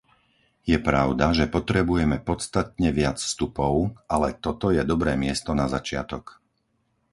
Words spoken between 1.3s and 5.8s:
že potrebujeme podstatne viac vstupov, ale toto je dobré miesto na